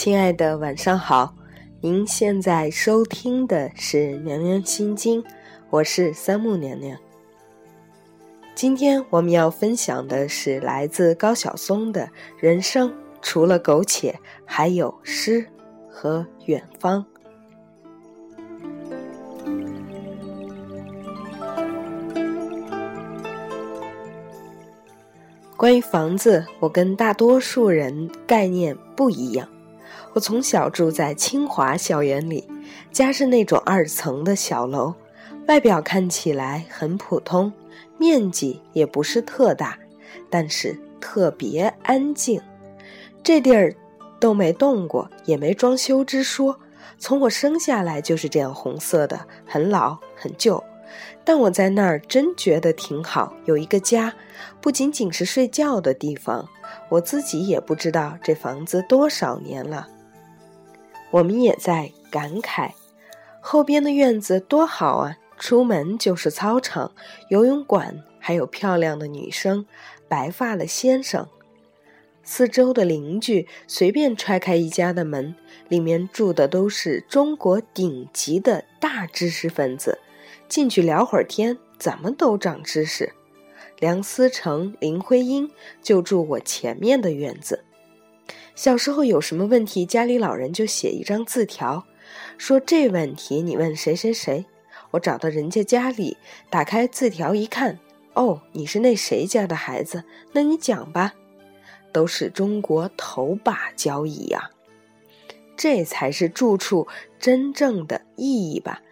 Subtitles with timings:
[0.00, 1.34] 亲爱的，晚上好！
[1.82, 5.22] 您现在收听的是《娘娘心经》，
[5.68, 6.98] 我是三木娘娘。
[8.54, 12.08] 今天我们要分享的是来自高晓松的
[12.38, 12.90] 人生，
[13.20, 15.46] 除了苟且，还有诗
[15.86, 17.04] 和远方。
[25.58, 29.46] 关于房子，我跟大多数人概念不一样。
[30.12, 32.48] 我从小住在清华校园里，
[32.90, 34.94] 家是那种二层的小楼，
[35.46, 37.52] 外表看起来很普通，
[37.96, 39.78] 面积也不是特大，
[40.28, 42.40] 但是特别安静。
[43.22, 43.74] 这地儿
[44.18, 46.58] 都没动过，也没装修之说。
[46.98, 50.62] 从我生下来就是这样红色的，很老很旧。
[51.24, 54.12] 但我在那儿真觉得挺好，有一个家，
[54.60, 56.48] 不仅仅是睡觉的地方。
[56.88, 59.86] 我自己也不知道这房子多少年了。
[61.10, 62.70] 我们也在感慨，
[63.40, 65.18] 后边的院子多好啊！
[65.38, 66.92] 出门就是操场、
[67.30, 69.66] 游泳馆，还有漂亮的女生、
[70.06, 71.26] 白发的先生。
[72.22, 75.34] 四周的邻居随便踹开一家的门，
[75.68, 79.98] 里面住的都是中国顶级的大知识分子。
[80.46, 83.14] 进去聊会儿天，怎么都长知识。
[83.78, 85.50] 梁思成、林徽因
[85.82, 87.64] 就住我前面的院子。
[88.60, 91.86] 小时候有什么问题，家里老人就写一张字条，
[92.36, 94.44] 说这问题你问谁谁谁。
[94.90, 96.18] 我找到人家家里，
[96.50, 97.78] 打开字条一看，
[98.12, 101.14] 哦，你是那谁家的孩子，那你讲吧。
[101.90, 104.50] 都是中国头把交椅呀，
[105.56, 106.86] 这才是住处
[107.18, 108.82] 真正的意义吧。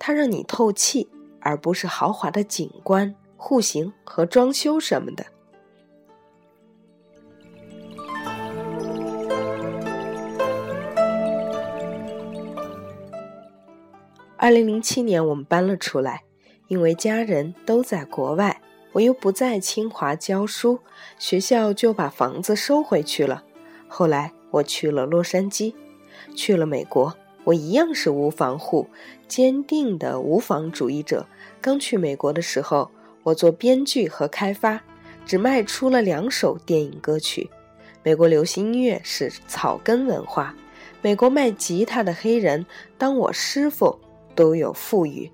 [0.00, 5.26] 它让你透气，而不是豪华的景观、户型和装修什么的。
[14.46, 16.22] 二零零七年，我们搬了出来，
[16.68, 18.60] 因为家人都在国外，
[18.92, 20.78] 我又不在清华教书，
[21.18, 23.42] 学校就把房子收回去了。
[23.88, 25.74] 后来我去了洛杉矶，
[26.36, 27.12] 去了美国，
[27.42, 28.88] 我一样是无房户，
[29.26, 31.26] 坚定的无房主义者。
[31.60, 32.88] 刚去美国的时候，
[33.24, 34.80] 我做编剧和开发，
[35.26, 37.50] 只卖出了两首电影歌曲。
[38.04, 40.54] 美国流行音乐是草根文化，
[41.02, 42.64] 美国卖吉他的黑人
[42.96, 43.98] 当我师傅。
[44.36, 45.28] 都有富裕，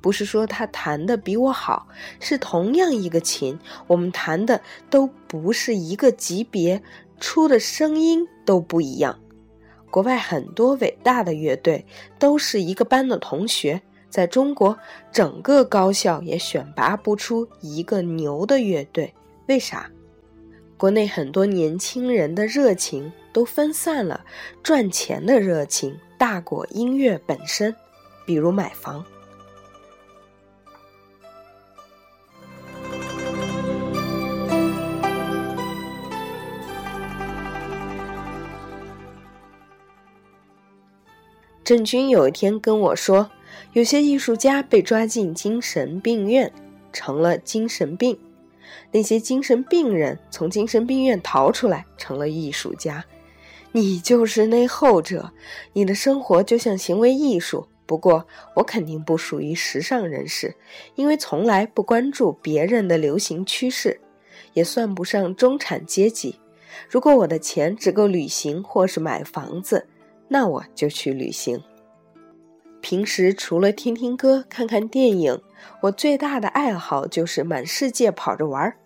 [0.00, 1.86] 不是说他弹的比我好，
[2.20, 3.58] 是同样一个琴，
[3.88, 6.82] 我们弹的都不是一个级别，
[7.20, 9.18] 出的声音都不一样。
[9.90, 11.84] 国外很多伟大的乐队
[12.18, 14.78] 都是一个班的同学，在中国
[15.10, 19.12] 整个高校也选拔不出一个牛的乐队，
[19.46, 19.90] 为啥？
[20.76, 24.22] 国内很多年轻人的热情都分散了，
[24.62, 27.74] 赚钱的热情大过音乐本身。
[28.26, 29.02] 比如买房。
[41.64, 43.28] 郑钧有一天跟我说，
[43.72, 46.52] 有些艺术家被抓进精神病院，
[46.92, 48.14] 成了精神病；
[48.92, 53.04] 那些精神病人从精神病院逃出来，成了艺术家。
[53.72, 55.32] 你就是那后者，
[55.72, 57.66] 你的生活就像行为艺术。
[57.86, 58.26] 不过，
[58.56, 60.56] 我肯定不属于时尚人士，
[60.96, 64.00] 因为从来不关注别人的流行趋势，
[64.54, 66.40] 也算不上中产阶级。
[66.90, 69.86] 如果我的钱只够旅行或是买房子，
[70.28, 71.62] 那我就去旅行。
[72.80, 75.40] 平时除了听听歌、看看电影，
[75.82, 78.76] 我最大的爱好就是满世界跑着玩儿。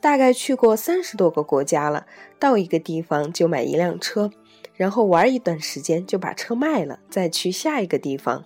[0.00, 2.06] 大概去过三十多个国家了，
[2.38, 4.30] 到一个地方就买一辆车。
[4.76, 8.44] 然后玩一段时间，就把车卖了，再去下一个地方。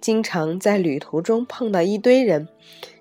[0.00, 2.48] 经常在旅途中碰到一堆人，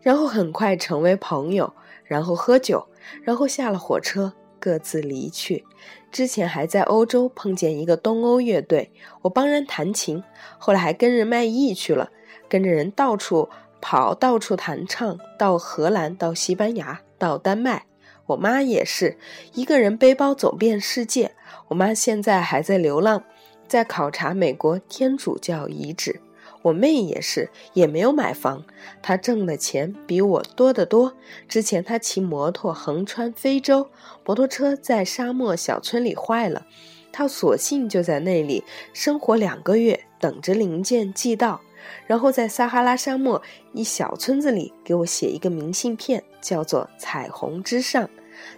[0.01, 1.73] 然后很快成为朋友，
[2.03, 2.87] 然后喝酒，
[3.21, 5.63] 然后下了火车各自离去。
[6.11, 10.23] 之前还在欧洲碰见一个东欧乐队，我帮人弹琴，
[10.57, 12.09] 后来还跟人卖艺去了，
[12.49, 13.49] 跟着人到处
[13.79, 17.85] 跑，到处弹唱，到荷兰，到西班牙，到丹麦。
[18.27, 19.17] 我妈也是
[19.53, 21.31] 一个人背包走遍世界。
[21.69, 23.23] 我妈现在还在流浪，
[23.67, 26.21] 在考察美国天主教遗址。
[26.63, 28.65] 我妹也是，也没有买房。
[29.01, 31.13] 她挣的钱比我多得多。
[31.47, 33.87] 之前她骑摩托横穿非洲，
[34.25, 36.65] 摩托车在沙漠小村里坏了，
[37.11, 41.61] 她索性就在那里生活两个月，等着零件寄到，
[42.05, 43.41] 然后在撒哈拉沙漠
[43.71, 48.03] 一小村子里给我写一个明信片，叫做《彩虹之上》。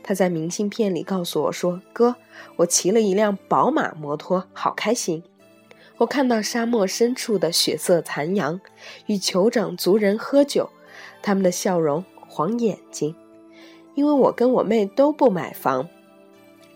[0.04, 2.16] 他在明信片里告诉我说：“哥，
[2.58, 5.24] 我骑了一辆宝马摩托，好开心。
[5.98, 8.60] 我看到沙漠深处的血色残阳，
[9.08, 10.70] 与酋长族人喝酒，
[11.22, 13.16] 他们的笑容晃眼睛。
[13.96, 15.90] 因为我跟我妹都不买房，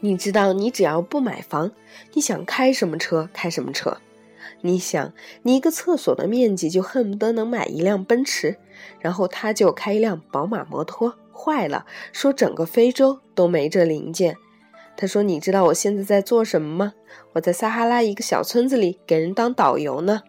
[0.02, 1.72] 你知道，你只要不买房，
[2.14, 3.98] 你想开什么车开什么车。”
[4.60, 8.58] 你想，你一个厕所的面积就恨不得能买一辆奔驰，
[9.00, 14.38] 然后他就开一辆宝马摩托，坏了，说整个非洲都没这零件。
[14.96, 16.94] 他说：“你知道我现在在做什么吗？
[17.34, 20.22] 我在撒哈拉一个小村子里给人当导游呢。”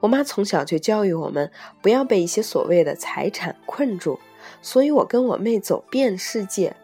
[0.00, 1.50] 我妈从小就教育我们
[1.80, 4.18] 不要被一些所谓的财产困住，
[4.60, 6.74] 所以我跟我妹走遍世界，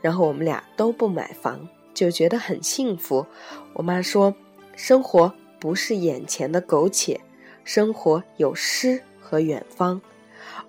[0.00, 3.26] 然后我们俩都不买房，就觉得很幸福。
[3.74, 4.34] 我妈说
[4.76, 7.18] ：“生活。”不是眼前的苟且，
[7.64, 10.00] 生活有诗和远方。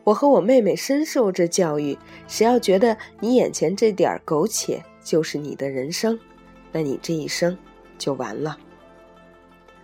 [0.03, 1.97] 我和我妹妹深受这教育。
[2.27, 6.19] 谁要觉得你眼前这点苟且就是你的人生，
[6.71, 7.57] 那你这一生
[7.97, 8.57] 就完了。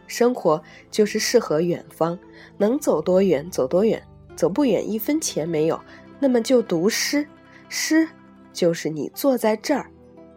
[0.08, 0.62] 生活
[0.92, 2.18] 就是诗和远方，
[2.58, 4.02] 能走多远走多远，
[4.36, 5.80] 走不远一分钱没有，
[6.20, 7.26] 那么就读诗。
[7.70, 8.08] 诗
[8.52, 9.90] 就是你坐在这儿，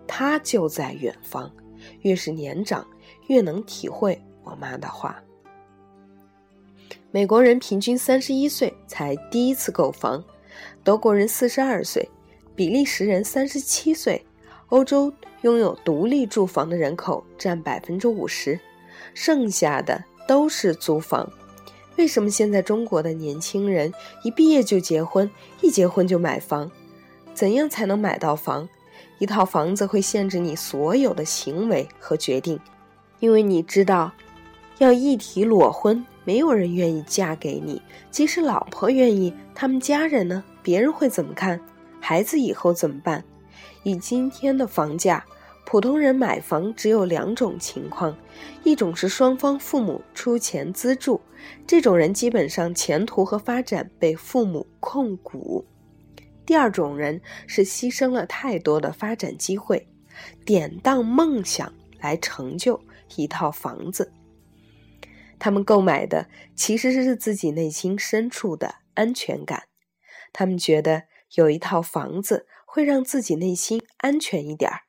[0.07, 1.53] 它就在远方。
[2.01, 2.87] 越是年长，
[3.27, 4.21] 越能体会。
[4.43, 5.23] 我妈的话：
[7.17, 10.23] 美国人平均三十一岁才第一次购房，
[10.85, 12.07] 德国人四十二岁，
[12.55, 14.23] 比利时人三十七岁。
[14.69, 15.11] 欧洲
[15.41, 18.61] 拥有独立住房的人口占百分之五十，
[19.15, 21.27] 剩下的都是租房。
[21.97, 23.91] 为什么现在中国的年轻人
[24.23, 25.31] 一毕业就结婚，
[25.63, 26.71] 一结婚就买房？
[27.33, 28.69] 怎样才能买到房？
[29.19, 32.61] 一套房子会限制你所有的行为和决定，
[33.21, 34.13] 因为你知道。
[34.79, 37.81] 要一提裸婚，没有人愿意嫁给你。
[38.11, 40.45] 即使老婆愿意，他们家人呢？
[40.63, 41.59] 别人会怎么看？
[42.01, 43.25] 孩子以后怎么办？
[43.85, 45.25] 以今天的房价，
[45.65, 48.17] 普通人买房只有两种情况：
[48.65, 51.21] 一种是双方父母出钱资助，
[51.67, 55.65] 这种人基本上前途和发展被父母控股；
[56.45, 59.87] 第二种人是牺牲了太多的发展机会，
[60.45, 62.81] 典当梦想来成就
[63.15, 64.13] 一套房子。
[65.39, 69.69] 他们购买的其实是自己内心深处的安全感，
[70.33, 71.05] 他们觉得
[71.35, 74.81] 有一套房子会让自己内心安全一点儿。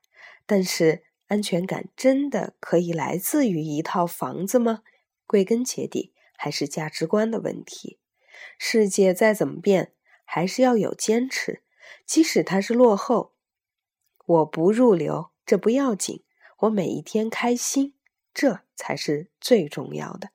[0.46, 4.84] 但是，安全感真的可以来自于一套房子吗？
[5.26, 8.00] 归根结底，还是价值观的问题。
[8.58, 9.92] 世界再怎么变，
[10.24, 11.64] 还是要有坚持，
[12.06, 13.34] 即使它是落后。
[14.26, 16.24] 我不入流，这不要紧，
[16.60, 17.94] 我每一天开心，
[18.34, 20.30] 这才是最重要的。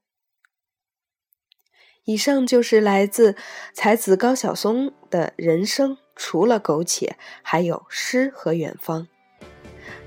[2.04, 3.37] 以上就是来自
[3.72, 9.06] 才子高晓松的人生，除了苟且，还有诗和远方。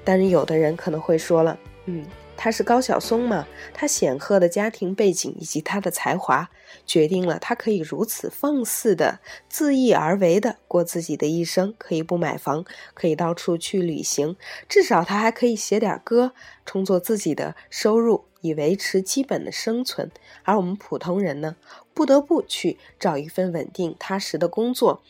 [0.03, 2.05] 但是有的人可能会说了，嗯，
[2.45, 6.47] 他是高晓松嘛，他显赫的家庭背景以及他的才华，
[6.85, 9.19] 决定了他可以如此放肆的
[9.51, 12.63] 恣意而为的过自己的一生，可以不买房，
[12.93, 14.35] 可以到处去旅行，
[14.69, 16.33] 至少他还可以写点歌，
[16.67, 18.25] 充作自己的收入。
[18.41, 20.11] 以维持基本的生存，
[20.43, 21.55] 而我们普通人呢，
[21.95, 25.01] 不得不去找一份稳定踏实的工作。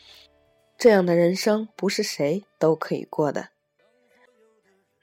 [0.78, 3.48] 这样的人生不是谁都可以过的。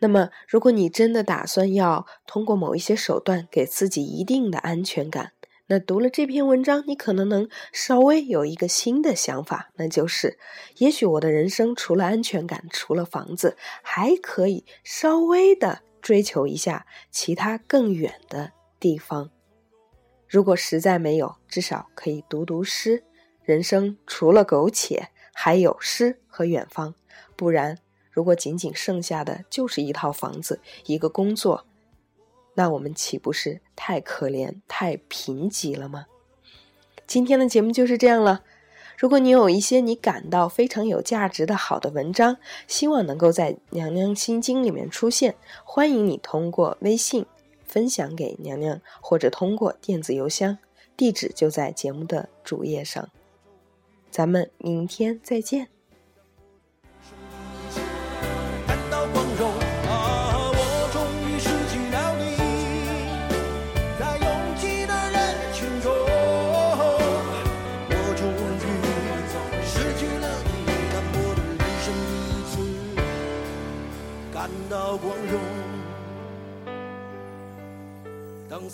[0.03, 5.31] 那么，如果你真的打算要通过某一些手段给自己一定的安全感，
[5.67, 10.37] 那读了这篇文章，你可能能稍微有一个新的想法，那就是，
[10.79, 15.83] 也许我的人生除了安全感，除了房子，还可以稍微的。
[16.01, 19.29] 追求一下其他更远的地方。
[20.27, 23.05] 如果实在没有，至少可以读读诗。
[23.41, 26.93] 人生除了苟且，还有诗和远方。
[27.37, 27.77] 不然，
[28.13, 31.65] 如果仅仅剩下的就是一套房子、一个工作，
[32.53, 36.05] 那我们岂不是太可怜、太贫瘠了吗？
[37.07, 38.43] 今天的节目就是这样了。
[38.95, 47.25] 如果你有一些你感到非常有价值的好的文章，希望能够在娘娘心经里面出现，欢迎你通过微信
[47.65, 50.59] 分享给娘娘，或者通过电子邮箱，
[50.95, 53.09] 地址就在节目的主页上。
[54.11, 55.72] 咱们明天再见。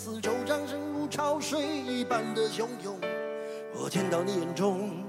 [0.02, 2.98] 四周掌声如潮水一般的汹涌，
[3.74, 4.99] 我见到你眼中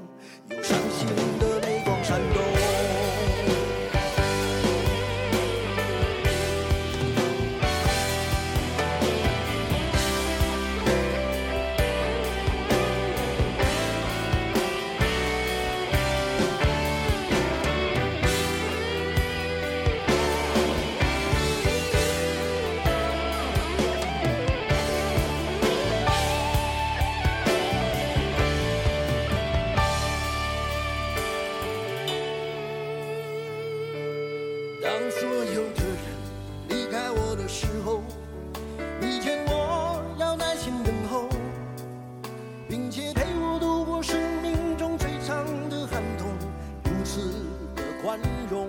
[48.52, 48.68] 容。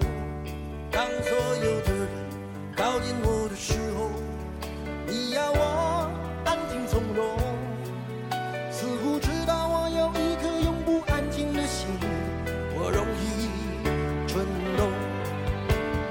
[0.93, 2.07] 当所有的人
[2.77, 4.11] 靠近我的时候，
[5.09, 6.09] 你要我
[6.45, 7.27] 安静从容，
[8.71, 11.89] 似乎知道我有一颗永不安静的心，
[12.79, 13.51] 我容易
[14.31, 14.47] 蠢
[14.79, 14.87] 动。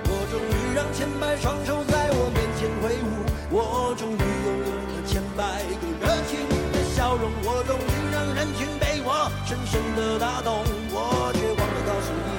[0.04, 3.24] 我终于让千百双手在我面前挥舞，
[3.56, 10.60] 我终于拥有了千百个热情的笑容，我终于让人群被我深深的打动，
[10.92, 12.31] 我却忘了告诉，你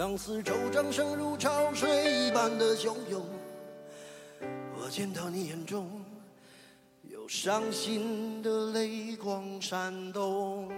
[0.00, 3.22] 当四周掌声如潮水一般的汹涌，
[4.74, 6.02] 我见到你眼中
[7.02, 10.70] 有伤心的泪光闪动。